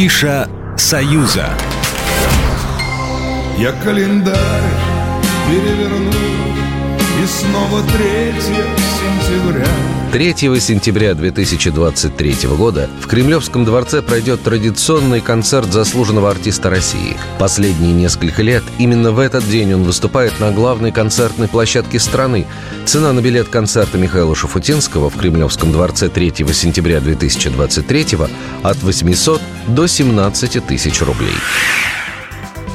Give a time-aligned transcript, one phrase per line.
[0.00, 1.50] Афиша «Союза».
[3.58, 4.34] Я календарь
[5.46, 6.10] переверну
[7.22, 16.28] И снова 3 сентября 3 сентября 2023 года в Кремлевском дворце пройдет традиционный концерт заслуженного
[16.28, 17.16] артиста России.
[17.38, 22.48] Последние несколько лет именно в этот день он выступает на главной концертной площадке страны.
[22.86, 28.18] Цена на билет концерта Михаила Шафутинского в Кремлевском дворце 3 сентября 2023
[28.64, 31.34] от 800 до 17 тысяч рублей.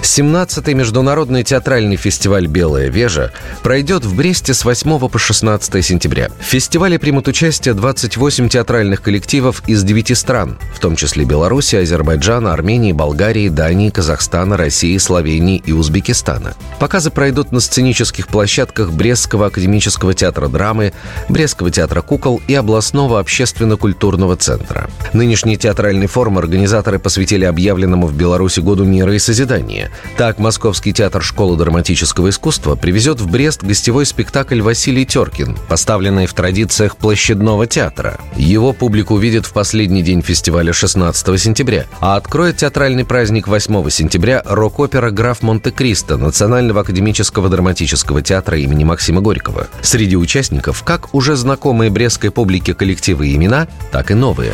[0.06, 3.32] 17-й международный театральный фестиваль «Белая вежа»
[3.64, 6.30] пройдет в Бресте с 8 по 16 сентября.
[6.40, 12.54] В фестивале примут участие 28 театральных коллективов из 9 стран, в том числе Беларуси, Азербайджана,
[12.54, 16.54] Армении, Болгарии, Дании, Казахстана, России, Словении и Узбекистана.
[16.80, 20.94] Показы пройдут на сценических площадках Брестского академического театра драмы,
[21.30, 24.88] Брестского театра кукол и областного общественно-культурного центра.
[25.14, 29.90] Нынешний театральный форум организаторы посвятили объявленному в Беларуси году мира и созидания.
[30.18, 36.34] Так, Московский театр школы драматического искусства привезет в Брест гостевой спектакль «Василий Теркин», поставленный в
[36.34, 38.20] традициях площадного театра.
[38.36, 44.42] Его публику увидит в последний день фестиваля 16 сентября, а откроет театральный праздник 8 сентября
[44.46, 49.68] рок-опера «Граф Монте-Кристо» Национального академического драматического театра имени Максима Горького.
[49.82, 54.54] Среди участников как уже знакомые брестской публике коллективы и имена, так и новые.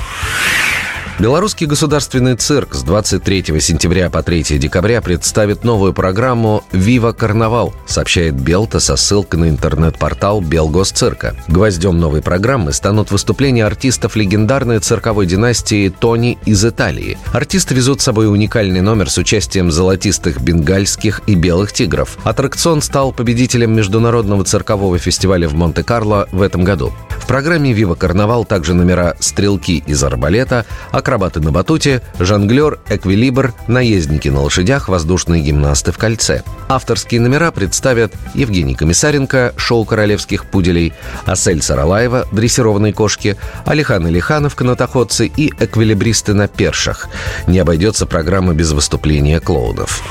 [1.21, 8.33] Белорусский государственный цирк с 23 сентября по 3 декабря представит новую программу «Вива Карнавал», сообщает
[8.33, 11.35] Белта со ссылкой на интернет-портал Белгосцирка.
[11.47, 17.19] Гвоздем новой программы станут выступления артистов легендарной цирковой династии Тони из Италии.
[17.33, 22.17] Артисты везут с собой уникальный номер с участием золотистых бенгальских и белых тигров.
[22.23, 26.91] Аттракцион стал победителем международного циркового фестиваля в Монте-Карло в этом году.
[27.21, 34.27] В программе «Вива Карнавал» также номера «Стрелки из арбалета», акробаты на батуте, жонглер, эквилибр, наездники
[34.27, 36.43] на лошадях, воздушные гимнасты в кольце.
[36.67, 40.93] Авторские номера представят Евгений Комиссаренко, шоу королевских пуделей,
[41.25, 47.07] Асель Саралаева, дрессированные кошки, Алихан Илиханов, канатоходцы и эквилибристы на першах.
[47.47, 50.01] Не обойдется программа без выступления клоунов.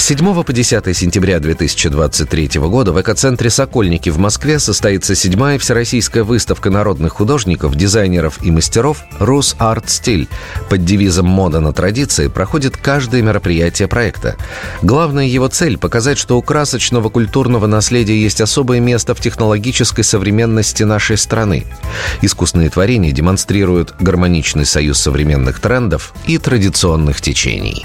[0.00, 6.24] С 7 по 10 сентября 2023 года в экоцентре «Сокольники» в Москве состоится седьмая всероссийская
[6.24, 10.26] выставка народных художников, дизайнеров и мастеров «Рус Арт Стиль».
[10.70, 14.36] Под девизом «Мода на традиции» проходит каждое мероприятие проекта.
[14.80, 20.82] Главная его цель– показать, что у красочного культурного наследия есть особое место в технологической современности
[20.82, 21.66] нашей страны.
[22.22, 27.84] Искусственные творения демонстрируют гармоничный союз современных трендов и традиционных течений.